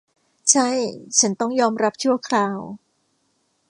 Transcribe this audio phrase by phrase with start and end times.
[0.51, 0.69] ใช่
[1.19, 2.57] ฉันต้องยอมรับชั่วคราว